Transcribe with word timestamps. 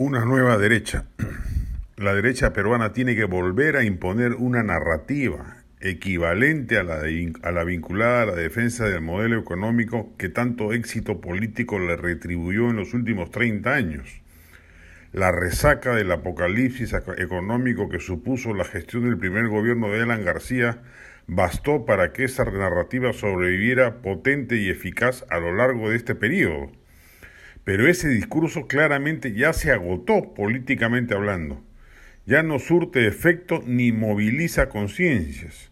Una 0.00 0.24
nueva 0.24 0.58
derecha. 0.58 1.06
La 1.96 2.14
derecha 2.14 2.52
peruana 2.52 2.92
tiene 2.92 3.16
que 3.16 3.24
volver 3.24 3.76
a 3.76 3.82
imponer 3.82 4.34
una 4.34 4.62
narrativa 4.62 5.64
equivalente 5.80 6.78
a 6.78 6.84
la, 6.84 7.00
a 7.42 7.50
la 7.50 7.64
vinculada 7.64 8.22
a 8.22 8.26
la 8.26 8.36
defensa 8.36 8.88
del 8.88 9.00
modelo 9.00 9.40
económico 9.40 10.14
que 10.16 10.28
tanto 10.28 10.72
éxito 10.72 11.20
político 11.20 11.80
le 11.80 11.96
retribuyó 11.96 12.70
en 12.70 12.76
los 12.76 12.94
últimos 12.94 13.32
30 13.32 13.74
años. 13.74 14.22
La 15.12 15.32
resaca 15.32 15.96
del 15.96 16.12
apocalipsis 16.12 16.94
económico 17.16 17.88
que 17.88 17.98
supuso 17.98 18.54
la 18.54 18.64
gestión 18.64 19.02
del 19.02 19.18
primer 19.18 19.48
gobierno 19.48 19.88
de 19.88 20.02
Alan 20.02 20.24
García 20.24 20.80
bastó 21.26 21.86
para 21.86 22.12
que 22.12 22.22
esa 22.22 22.44
narrativa 22.44 23.12
sobreviviera 23.12 23.96
potente 24.00 24.58
y 24.58 24.70
eficaz 24.70 25.26
a 25.28 25.40
lo 25.40 25.52
largo 25.56 25.90
de 25.90 25.96
este 25.96 26.14
periodo 26.14 26.70
pero 27.68 27.86
ese 27.86 28.08
discurso 28.08 28.66
claramente 28.66 29.34
ya 29.34 29.52
se 29.52 29.70
agotó 29.70 30.32
políticamente 30.32 31.12
hablando. 31.12 31.62
Ya 32.24 32.42
no 32.42 32.60
surte 32.60 33.06
efecto 33.06 33.62
ni 33.66 33.92
moviliza 33.92 34.70
conciencias. 34.70 35.70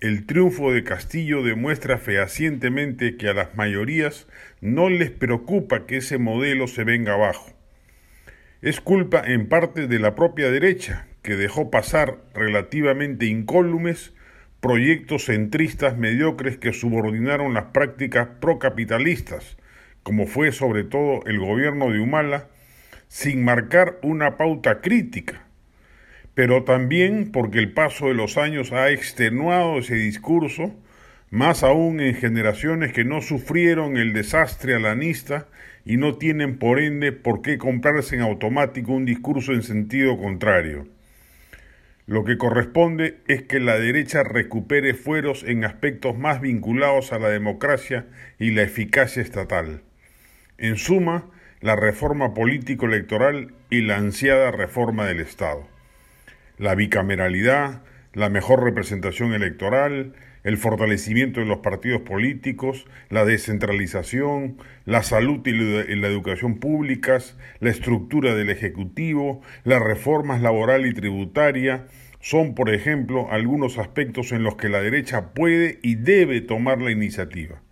El 0.00 0.26
triunfo 0.26 0.72
de 0.72 0.82
Castillo 0.82 1.44
demuestra 1.44 1.98
fehacientemente 1.98 3.16
que 3.16 3.28
a 3.28 3.34
las 3.34 3.54
mayorías 3.54 4.26
no 4.60 4.88
les 4.88 5.12
preocupa 5.12 5.86
que 5.86 5.98
ese 5.98 6.18
modelo 6.18 6.66
se 6.66 6.82
venga 6.82 7.14
abajo. 7.14 7.52
Es 8.60 8.80
culpa 8.80 9.22
en 9.24 9.48
parte 9.48 9.86
de 9.86 10.00
la 10.00 10.16
propia 10.16 10.50
derecha, 10.50 11.06
que 11.22 11.36
dejó 11.36 11.70
pasar 11.70 12.18
relativamente 12.34 13.26
incólumes 13.26 14.12
proyectos 14.60 15.26
centristas 15.26 15.96
mediocres 15.96 16.58
que 16.58 16.72
subordinaron 16.72 17.54
las 17.54 17.66
prácticas 17.66 18.26
procapitalistas, 18.40 19.56
como 20.02 20.26
fue 20.26 20.52
sobre 20.52 20.84
todo 20.84 21.20
el 21.26 21.38
gobierno 21.38 21.90
de 21.90 22.00
Humala, 22.00 22.48
sin 23.08 23.44
marcar 23.44 23.98
una 24.02 24.36
pauta 24.36 24.80
crítica, 24.80 25.46
pero 26.34 26.64
también 26.64 27.32
porque 27.32 27.58
el 27.58 27.72
paso 27.72 28.08
de 28.08 28.14
los 28.14 28.36
años 28.36 28.72
ha 28.72 28.90
extenuado 28.90 29.78
ese 29.78 29.96
discurso, 29.96 30.74
más 31.30 31.62
aún 31.62 32.00
en 32.00 32.14
generaciones 32.14 32.92
que 32.92 33.04
no 33.04 33.20
sufrieron 33.20 33.96
el 33.96 34.12
desastre 34.12 34.74
alanista 34.74 35.48
y 35.84 35.96
no 35.96 36.16
tienen 36.16 36.58
por 36.58 36.80
ende 36.80 37.12
por 37.12 37.42
qué 37.42 37.58
comprarse 37.58 38.14
en 38.14 38.22
automático 38.22 38.92
un 38.92 39.04
discurso 39.04 39.52
en 39.52 39.62
sentido 39.62 40.16
contrario. 40.16 40.86
Lo 42.06 42.24
que 42.24 42.38
corresponde 42.38 43.18
es 43.26 43.42
que 43.42 43.60
la 43.60 43.78
derecha 43.78 44.22
recupere 44.22 44.94
fueros 44.94 45.44
en 45.44 45.64
aspectos 45.64 46.16
más 46.16 46.40
vinculados 46.40 47.12
a 47.12 47.18
la 47.18 47.28
democracia 47.28 48.06
y 48.38 48.52
la 48.52 48.62
eficacia 48.62 49.20
estatal. 49.20 49.82
En 50.60 50.76
suma, 50.76 51.30
la 51.60 51.76
reforma 51.76 52.34
político-electoral 52.34 53.54
y 53.70 53.82
la 53.82 53.96
ansiada 53.96 54.50
reforma 54.50 55.06
del 55.06 55.20
Estado. 55.20 55.68
La 56.58 56.74
bicameralidad, 56.74 57.84
la 58.12 58.28
mejor 58.28 58.64
representación 58.64 59.34
electoral, 59.34 60.14
el 60.42 60.56
fortalecimiento 60.56 61.38
de 61.38 61.46
los 61.46 61.58
partidos 61.58 62.00
políticos, 62.00 62.86
la 63.08 63.24
descentralización, 63.24 64.56
la 64.84 65.04
salud 65.04 65.46
y 65.46 65.52
la 65.52 66.08
educación 66.08 66.58
públicas, 66.58 67.38
la 67.60 67.70
estructura 67.70 68.34
del 68.34 68.50
Ejecutivo, 68.50 69.42
las 69.62 69.80
reformas 69.80 70.42
laboral 70.42 70.86
y 70.86 70.92
tributaria, 70.92 71.86
son, 72.18 72.56
por 72.56 72.74
ejemplo, 72.74 73.30
algunos 73.30 73.78
aspectos 73.78 74.32
en 74.32 74.42
los 74.42 74.56
que 74.56 74.68
la 74.68 74.80
derecha 74.80 75.34
puede 75.34 75.78
y 75.82 75.94
debe 75.94 76.40
tomar 76.40 76.82
la 76.82 76.90
iniciativa 76.90 77.62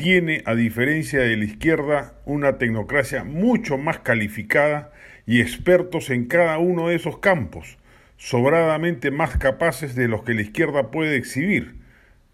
tiene, 0.00 0.42
a 0.46 0.54
diferencia 0.54 1.20
de 1.20 1.36
la 1.36 1.44
izquierda, 1.44 2.14
una 2.24 2.56
tecnocracia 2.56 3.22
mucho 3.22 3.76
más 3.76 3.98
calificada 3.98 4.92
y 5.26 5.42
expertos 5.42 6.08
en 6.08 6.24
cada 6.24 6.56
uno 6.56 6.88
de 6.88 6.94
esos 6.94 7.18
campos, 7.18 7.76
sobradamente 8.16 9.10
más 9.10 9.36
capaces 9.36 9.94
de 9.94 10.08
los 10.08 10.22
que 10.22 10.32
la 10.32 10.40
izquierda 10.40 10.90
puede 10.90 11.16
exhibir. 11.16 11.74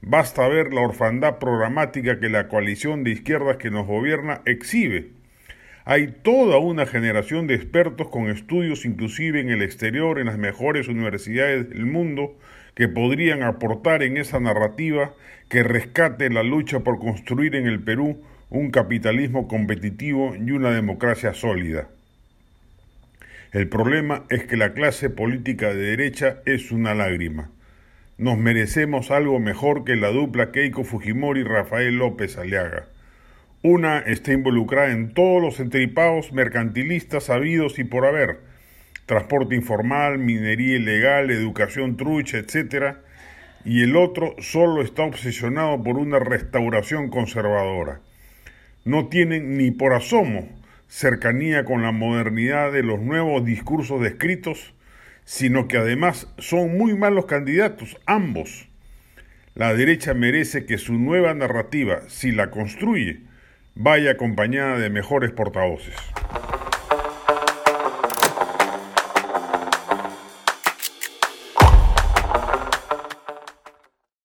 Basta 0.00 0.46
ver 0.46 0.72
la 0.72 0.82
orfandad 0.82 1.40
programática 1.40 2.20
que 2.20 2.28
la 2.28 2.46
coalición 2.46 3.02
de 3.02 3.10
izquierdas 3.10 3.56
que 3.56 3.72
nos 3.72 3.84
gobierna 3.84 4.42
exhibe. 4.44 5.10
Hay 5.88 6.08
toda 6.08 6.58
una 6.58 6.84
generación 6.84 7.46
de 7.46 7.54
expertos 7.54 8.08
con 8.08 8.28
estudios 8.28 8.84
inclusive 8.84 9.40
en 9.40 9.50
el 9.50 9.62
exterior, 9.62 10.18
en 10.18 10.26
las 10.26 10.36
mejores 10.36 10.88
universidades 10.88 11.70
del 11.70 11.86
mundo, 11.86 12.36
que 12.74 12.88
podrían 12.88 13.44
aportar 13.44 14.02
en 14.02 14.16
esa 14.16 14.40
narrativa 14.40 15.14
que 15.48 15.62
rescate 15.62 16.28
la 16.28 16.42
lucha 16.42 16.80
por 16.80 16.98
construir 16.98 17.54
en 17.54 17.68
el 17.68 17.78
Perú 17.78 18.20
un 18.50 18.72
capitalismo 18.72 19.46
competitivo 19.46 20.34
y 20.34 20.50
una 20.50 20.72
democracia 20.72 21.34
sólida. 21.34 21.86
El 23.52 23.68
problema 23.68 24.24
es 24.28 24.44
que 24.44 24.56
la 24.56 24.74
clase 24.74 25.08
política 25.08 25.72
de 25.72 25.82
derecha 25.82 26.38
es 26.46 26.72
una 26.72 26.96
lágrima. 26.96 27.52
Nos 28.18 28.36
merecemos 28.38 29.12
algo 29.12 29.38
mejor 29.38 29.84
que 29.84 29.94
la 29.94 30.08
dupla 30.08 30.50
Keiko 30.50 30.82
Fujimori 30.82 31.42
y 31.42 31.44
Rafael 31.44 31.96
López 31.96 32.38
Aliaga. 32.38 32.88
Una 33.62 33.98
está 33.98 34.32
involucrada 34.32 34.92
en 34.92 35.14
todos 35.14 35.42
los 35.42 35.60
entripados 35.60 36.32
mercantilistas 36.32 37.30
habidos 37.30 37.78
y 37.78 37.84
por 37.84 38.06
haber, 38.06 38.40
transporte 39.06 39.54
informal, 39.54 40.18
minería 40.18 40.76
ilegal, 40.76 41.30
educación 41.30 41.96
trucha, 41.96 42.38
etc. 42.38 42.96
Y 43.64 43.82
el 43.82 43.96
otro 43.96 44.36
solo 44.38 44.82
está 44.82 45.04
obsesionado 45.04 45.82
por 45.82 45.96
una 45.96 46.18
restauración 46.18 47.08
conservadora. 47.08 48.00
No 48.84 49.08
tienen 49.08 49.56
ni 49.56 49.70
por 49.70 49.94
asomo 49.94 50.48
cercanía 50.88 51.64
con 51.64 51.82
la 51.82 51.90
modernidad 51.90 52.72
de 52.72 52.82
los 52.82 53.00
nuevos 53.00 53.44
discursos 53.44 54.00
descritos, 54.00 54.74
sino 55.24 55.66
que 55.66 55.78
además 55.78 56.32
son 56.38 56.76
muy 56.78 56.94
malos 56.94 57.26
candidatos, 57.26 57.98
ambos. 58.06 58.68
La 59.54 59.74
derecha 59.74 60.14
merece 60.14 60.66
que 60.66 60.78
su 60.78 60.92
nueva 60.92 61.34
narrativa, 61.34 62.02
si 62.08 62.30
la 62.30 62.50
construye, 62.50 63.22
vaya 63.76 64.12
acompañada 64.12 64.78
de 64.78 64.88
mejores 64.88 65.32
portavoces. 65.32 65.94